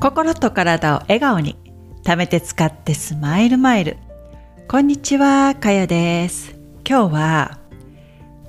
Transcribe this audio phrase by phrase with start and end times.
[0.00, 1.56] 心と体を笑顔に
[2.04, 3.96] 貯めて使ってスマイルマイル。
[4.68, 6.54] こんにちはかよです。
[6.88, 7.58] 今日は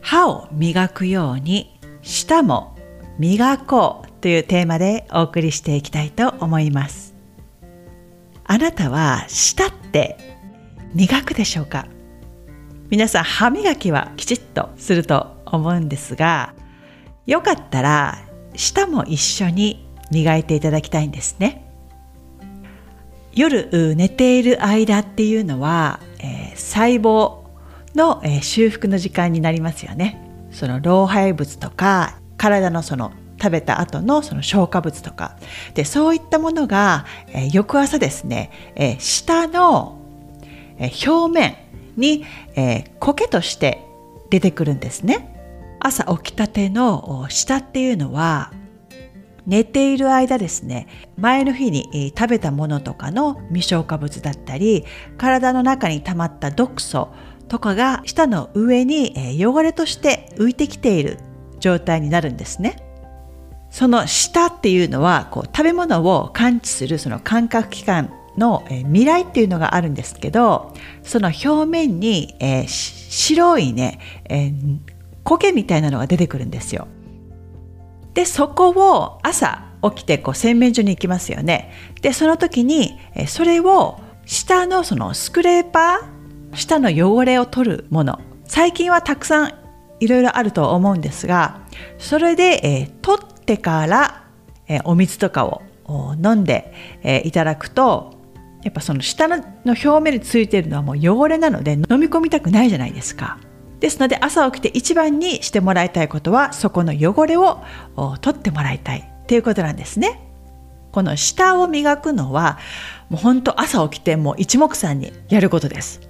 [0.00, 2.76] 歯を磨くように舌も
[3.18, 7.12] 磨こうというテーマでお送りしていきたいと思います。
[8.44, 10.38] あなたは舌って
[10.94, 11.88] 磨くでしょうか？
[12.88, 16.54] 皆さん歯磨きはきちっとすると思うんですが
[17.26, 21.64] よかったら舌も一緒に磨いていただきたいんですね。
[23.34, 27.38] 夜寝ている間っていうのは、えー、細胞
[27.94, 30.20] の、えー、修復の時間になりますよね。
[30.50, 35.36] その老廃物とか体のその食べた後のその消化物とか。
[35.74, 39.98] でそういったものが、えー、翌朝ですね、えー、下の、
[40.78, 41.56] えー、表面
[41.96, 43.82] に、えー、苔として
[44.30, 45.28] 出てくるんですね。
[45.80, 48.52] 朝起きたての下っていうのは
[49.46, 54.84] 寝ている間ですね前の日に食べたものとかの未消化物だったり
[55.18, 57.08] 体の中に溜まった毒素
[57.48, 61.18] とかが舌の上に汚れとして浮いてきている
[61.60, 62.82] 状態になるんですね。
[63.70, 74.78] その舌っていうのはこう食べ物を感知するその感覚器官の、え未来っていうのがあるんですけどその表面に、えー、白いね、えー、
[75.24, 76.88] 苔みたいなのが出てくるんですよ。
[78.14, 81.72] でそこを朝起きてこう洗面所に行きますよね。
[82.02, 89.54] でその時にそれを下のそのスクレーパー下の汚れを取るもの最近はたくさん
[90.00, 91.60] いろいろあると思うんですが
[91.98, 94.24] それで、えー、取ってから、
[94.68, 95.62] えー、お水とかを
[96.22, 98.14] 飲んで、えー、いただくと
[98.62, 103.38] やっぱその下の表面についているのはもう汚れなので飲み込みたくないじゃないですか。
[103.82, 107.64] ですので朝起きて一番にしてもらいたいことはそこの汚れを
[108.20, 110.20] 取ってもらいたいということなんですね。
[110.92, 112.60] この舌を磨くのは
[113.08, 116.00] もう本当朝起きてもう一目散にやることです。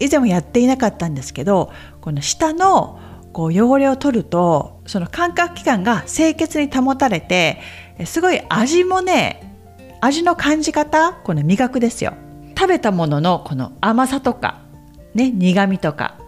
[0.00, 2.98] 以前もやっていなかったんですけどこの舌の
[3.32, 7.60] こう汚れを取るとその感覚器官が清潔に保たれて
[8.06, 9.56] すごい味もね
[10.00, 12.14] 味の感じ方この味覚ですよ
[12.58, 14.62] 食べたもののこの甘さとか
[15.14, 16.19] ね苦味とか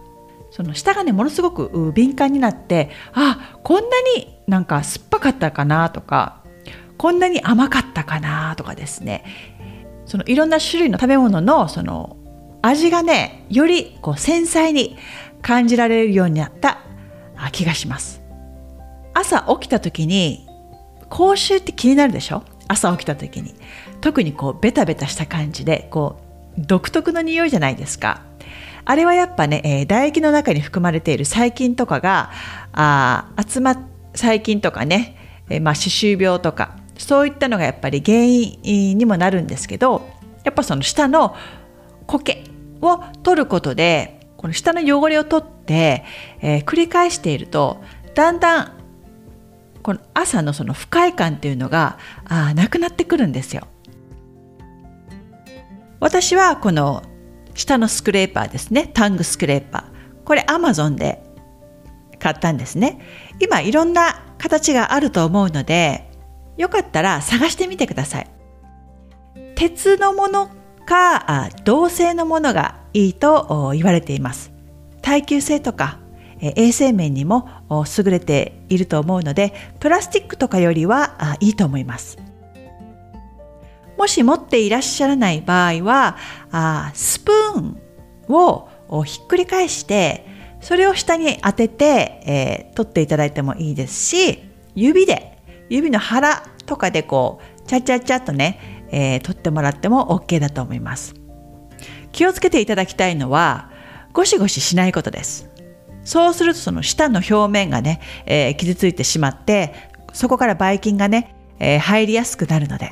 [0.55, 6.43] その舌がねものすごく敏感になってあこんなになんか酸っぱかったかなとか
[6.95, 9.23] こんなに甘かったかなとかですね。
[10.05, 12.17] そのいろんな種類の食べ物のその
[12.61, 14.95] 味がねよりこう繊細に
[15.41, 16.79] 感じられるようになった
[17.51, 18.21] 気がします。
[19.15, 20.47] 朝起きた時に
[21.09, 22.43] 口臭って気になるでしょ？
[22.67, 23.55] 朝起きた時に。
[24.01, 26.19] 特にこうベタベタした感じでこ
[26.57, 28.21] う独特の匂いじゃないですか。
[28.85, 32.31] あれはやっぱね、えー、唾液の中に含まれている細菌とかが
[32.73, 33.79] あ集まっ
[34.15, 40.07] 細菌とかね、えー、まあ、歯周病とかそういったのがやっぱり原因にもなるんですけど
[40.43, 41.35] やっぱその下の
[42.05, 42.43] 苔
[42.81, 46.03] を取ることでこの下の汚れを取って、
[46.41, 47.81] えー、繰り返していると
[48.13, 48.71] だんだん
[49.81, 53.67] この朝のその不快感っていうのがあなくなってくるんですよ。
[55.99, 57.03] 私はこの
[57.53, 58.89] 下のスクレーパーですね。
[58.93, 60.23] タングスクレーパー。
[60.25, 61.21] これアマゾンで
[62.19, 62.99] 買ったんですね。
[63.39, 66.09] 今いろんな形があると思うので
[66.57, 68.27] よかったら探してみてください。
[69.55, 70.49] 鉄のもの
[70.85, 74.51] か銅製のものがいいと言われています。
[75.01, 75.99] 耐久性とか
[76.41, 82.17] 衛生面にも優れていると思うのでプラスチックとかよりはいいと思います。
[83.97, 86.17] もし持っていらっしゃらない場合は
[86.51, 87.77] あスプーン
[88.27, 90.25] をひっくり返して
[90.61, 91.85] それを下に当てて、
[92.25, 94.43] えー、取っていただいてもいいですし
[94.75, 95.37] 指で
[95.69, 101.15] 指の腹とかでこうチャチャチャとね、えー、取ってもらっても OK だと思います。
[102.11, 103.71] 気をつけていただきたいのは
[104.13, 105.49] ゴシゴシしないことです。
[106.03, 109.73] そうするとその舌の表面がね、えー、傷ついてしまって
[110.11, 112.91] そこからばい菌がね、えー、入りやすくなるので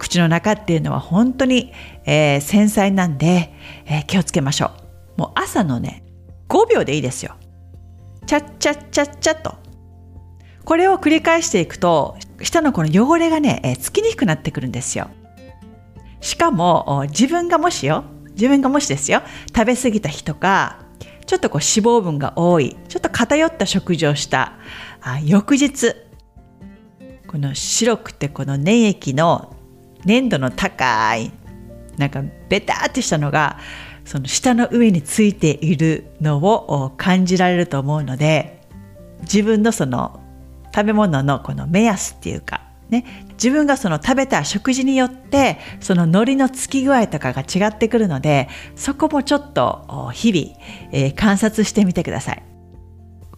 [0.00, 1.72] 口の中っていうのは本当に、
[2.06, 3.52] えー、繊細なんで、
[3.84, 4.70] えー、気をつけましょ
[5.16, 5.20] う。
[5.20, 6.02] もう朝のね、
[6.48, 7.36] 5秒でいいですよ。
[8.26, 9.54] チャッチャッチャッチャッと。
[10.64, 15.10] これを繰り返していくと、舌のこの汚れがね、えー、つきにくくなってくるんですよ。
[16.22, 19.20] しかも、自分がもしよ、自分がもしですよ、
[19.54, 20.78] 食べ過ぎた日とか、
[21.26, 24.54] ちょっとこう脂肪分が多い、ちょっと偏った食事をした
[25.02, 25.94] あ翌日、
[27.26, 29.49] この白くてこの粘液の
[30.04, 31.32] 粘度の高い
[31.96, 33.58] なんかベタってしたのが
[34.04, 38.60] その舌の上についているのを感じられると思うので
[39.22, 40.20] 自分のその
[40.74, 43.04] 食べ物のこの目安っていうかね、
[43.34, 50.58] 自分がその食べた食事によってその海苔のつき具合とかが違ってくるのでそこもちょっと日々、
[50.92, 52.49] えー、観察してみてください。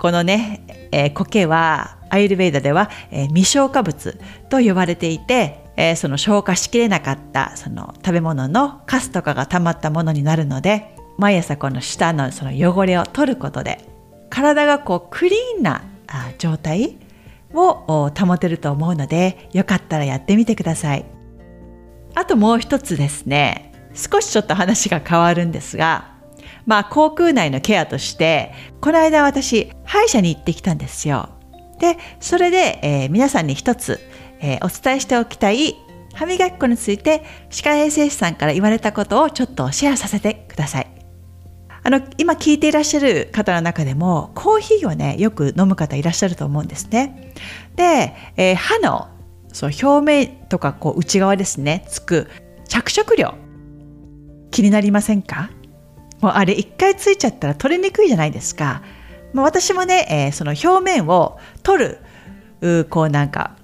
[0.02, 4.18] このね、えー、苔はアイルベイダでは、えー、未消化物
[4.48, 13.78] と呼ばれていて、えー、その消化しきれなかったその食べ物のカスとかが溜まったものになるので毎朝この舌のその汚れを取ることで
[14.28, 15.84] 体がこうクリーンな
[16.36, 16.98] 状態
[17.54, 21.04] を保てると思うのでよかったらやってみてください。
[22.16, 23.72] あともう一つですね。
[23.94, 26.11] 少しちょっと話が変わるんですが
[26.66, 31.28] まあ口腔内のケアとしてこの間私歯医者に行ってきたんですよ。
[31.80, 34.00] でそれで、えー、皆さんに一つ、
[34.40, 35.76] えー、お伝えしておきたい
[36.14, 40.86] 歯磨き粉について歯科衛生士さんから言われたことをちょっとシェアさせてください。
[41.84, 47.34] あの今聞いていらっしゃる方の中でもコーヒーをねよく飲む方いらっしゃると思うんですね。
[47.74, 49.08] で、えー、歯の
[49.52, 52.28] そう表面とかこう内側ですねつく
[52.68, 53.34] 着色料
[54.52, 55.50] 気になりませんか？
[56.22, 58.82] もうあれ一回ついちゃったら取りにくいじゃないですか。
[59.34, 61.96] まあ、私もね、えー、その表面を取
[62.60, 63.56] るこうなんか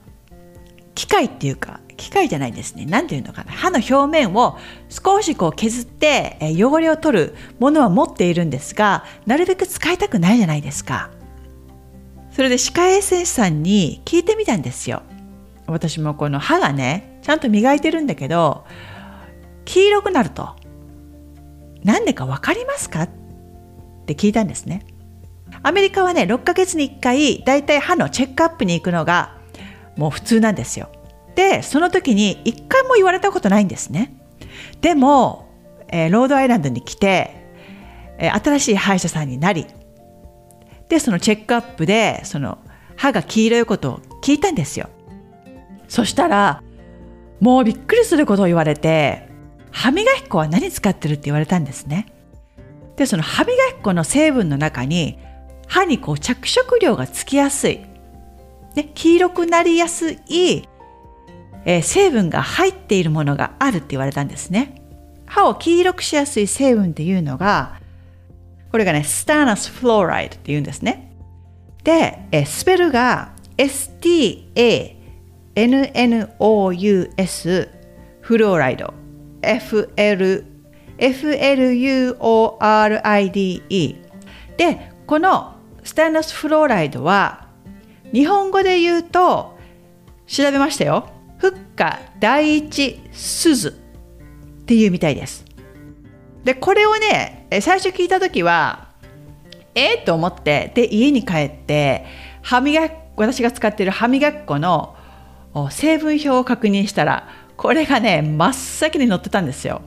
[0.94, 2.86] 機械っていうか機械じゃないですね。
[2.86, 3.52] 何て言うのかな。
[3.52, 4.56] 歯の表面を
[4.88, 11.10] 少しこう削って、え汚れを取るものは持っているんですが、なるべく使いたくないじゃないですか。
[12.30, 15.02] それで歯科衛生士さんに聞いてみたんですよ。
[15.66, 18.64] 私もこの歯がね、ちゃんと磨いてるんだけど、
[19.64, 20.54] 黄色くなると。
[21.84, 23.02] なんでか分かりますか？
[23.02, 23.08] っ
[24.06, 24.86] て聞いたんですね。
[25.62, 29.38] アメリカはね、6ヶ月に1回、だいたい歯のチェックアップに行くのが
[29.96, 30.90] もう普通なんですよ。
[31.38, 34.12] でその時に一回も言われたことないんですね
[34.80, 35.48] でも、
[35.86, 37.46] えー、ロードアイランドに来て、
[38.18, 39.68] えー、新しい歯医者さんになり
[40.88, 42.58] でそのチェックアップでその
[42.96, 44.90] 歯が黄色いことを聞いたんですよ
[45.86, 46.60] そしたら
[47.38, 49.27] もうびっくりすることを言われて
[49.70, 52.06] 歯磨き粉は何使ってるって言われたんですね
[52.96, 55.18] でその歯磨き粉の成分の中に
[55.66, 57.80] 歯にこう着色料がつきやすい
[58.74, 60.68] で黄色くなりやすい
[61.64, 64.80] えー、成分が入っているものがあるって言われたんですね。
[65.26, 67.78] 歯を黄色くしやすい成分っていうのが、
[68.72, 71.12] これがね、スターナスフローライドっていうんですね。
[71.84, 74.48] で、えー、スペルが STANNOUS
[78.22, 78.94] フローライド
[79.42, 80.44] FL
[80.98, 82.18] FLUORIDE
[84.56, 85.54] でこの
[85.84, 87.46] スターナスフローライドは
[88.12, 89.56] 日本語で言うと
[90.26, 91.08] 調べましたよ
[91.38, 93.72] フッカ第一鈴っ
[94.66, 95.44] ていうみたいです。
[96.44, 98.88] でこれをね最初聞いた時は
[99.74, 102.04] えー、と思ってで家に帰って
[102.42, 104.96] 歯磨き私が使っている歯磨き粉の
[105.70, 109.82] 成分表を確認したらこれがね真っ先に載ってたんですよ。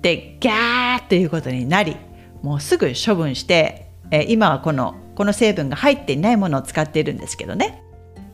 [0.00, 1.96] でギャーっていうことになり
[2.42, 7.84] もうすぐ処分して、え今はこのこの成分が入っていないものを使っているんですけどね。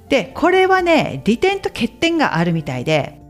[0.09, 3.21] でこれはね利点と欠点があるみたいで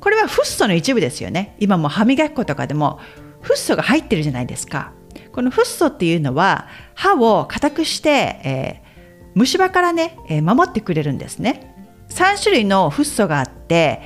[0.00, 2.98] これはフッ素の一部ですよね今も歯磨き粉とかでも
[3.42, 4.92] フッ素が入ってるじゃないですか
[5.32, 8.10] このフッ素っていうのは歯を硬くして、
[8.44, 11.74] えー、虫歯からね、えー、守ってくれるんですね
[12.08, 14.02] 3種類のフッ素があって、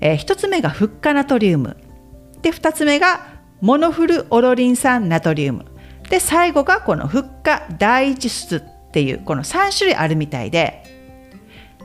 [0.00, 1.76] えー、1つ目がフッ化ナトリウム
[2.42, 3.26] で2つ目が
[3.60, 5.64] モノフルオロリン酸ナトリウム
[6.10, 10.84] で最後がこのフッ化第一質っていうこの3種類あるみたいで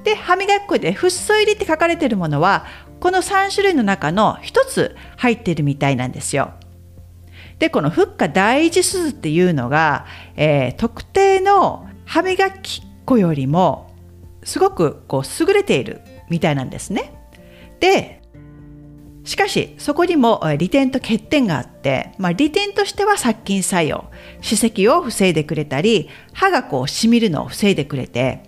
[0.03, 2.65] で歯磨き粉でフッ素入りって書かれているものは
[2.99, 6.53] この3種類の中の1つ入っているみたいなんですよ。
[7.59, 13.93] でこのフッ化第一鈴っていうのが、えー、特定の歯磨き粉よりも
[14.43, 17.18] すごくこう優れているみたいなんですね。
[17.79, 18.21] で
[19.23, 24.05] しかしそこにも利点と欠点があって、まあ、利点としては殺菌作用
[24.41, 28.43] 歯石を防いでくれたり歯がこうしみるのを防いでくれて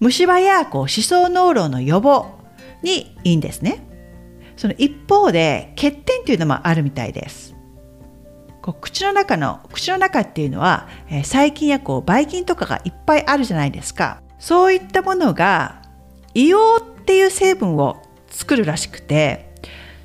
[0.00, 2.38] 虫歯やこう歯槽膿漏の予防
[2.82, 3.86] にいいんですね。
[4.56, 7.54] その一方で欠点というのもあるみたいです。
[8.62, 14.22] こう口の中の口の中っていうのは、えー、細菌やこうばい菌とかがいっぱいあるじゃないですか。
[14.38, 15.82] そういったものが
[16.34, 19.52] 硫黄っていう成分を作るらしくて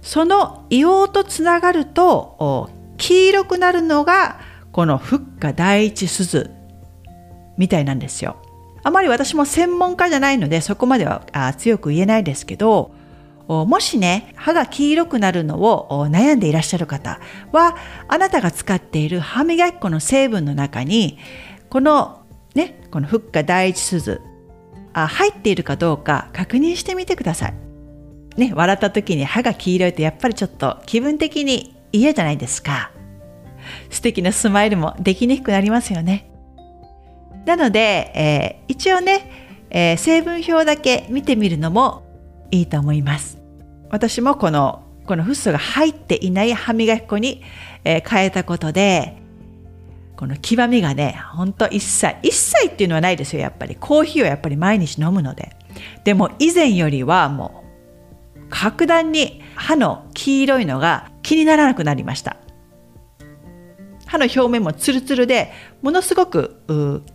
[0.02, 4.40] その硫黄とつながると黄色くなるのが
[4.72, 6.52] このフッ化第一鈴
[7.58, 8.38] みたいなんですよ。
[8.84, 11.26] あまり私も専門家じゃないのでそこまでは
[11.58, 12.92] 強く言えないですけど
[13.48, 17.20] もしね歯が黄色くなるのを悩んでいらっしゃる方
[17.52, 17.76] は
[18.08, 21.18] あなたが使っている歯磨き粉の成分の中に
[21.70, 22.22] この
[22.56, 24.22] ねこのフッ化第一鈴
[24.94, 27.67] あ入っているかどうか確認してみてください。
[28.38, 32.92] ね、笑った時に歯が黄色いとやっぱりちょっと気分的に嫌じゃないですか。
[33.90, 36.30] 素敵なスマイルもできにくくなりますよね。
[37.46, 39.32] なので、えー、一応ね、
[39.70, 42.04] えー、成分表だけ見てみるのも
[42.52, 43.38] いいと思います。
[43.90, 47.42] 私もこのこのフッ素が入っていない歯磨き粉に、
[47.86, 49.18] えー、変えたことで
[50.18, 55.56] この極みがねほんと一切一切っていうのはないですよやっぱりコーヒーをやっぱり毎日飲むので
[56.04, 57.67] でも以前よりはもう
[58.50, 62.38] 格段に歯の黄色いのが気にならなくなりました。
[64.06, 65.52] 歯の表面もツルツルで
[65.82, 66.62] ものすごく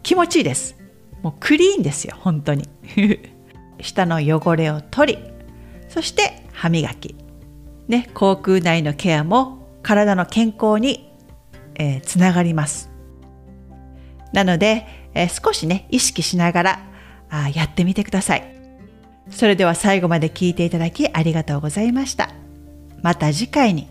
[0.02, 0.76] 気持ちいいです。
[1.22, 2.68] もうクリーンですよ本当に。
[3.80, 5.18] 舌の汚れを取り
[5.88, 7.16] そして歯磨き。
[7.88, 11.10] ね口腔内のケアも体の健康に、
[11.74, 12.90] えー、つながります。
[14.32, 16.80] なので、えー、少しね意識しながら
[17.30, 18.61] あやってみてください。
[19.30, 22.30] それでは最後まで聞いていただきありがとうございました。
[23.02, 23.88] また次回に。